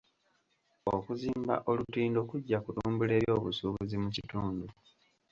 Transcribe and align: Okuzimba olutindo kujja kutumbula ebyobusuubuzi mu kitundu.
Okuzimba 0.95 1.55
olutindo 1.69 2.19
kujja 2.29 2.57
kutumbula 2.63 3.13
ebyobusuubuzi 3.19 3.95
mu 4.03 4.09
kitundu. 4.15 4.65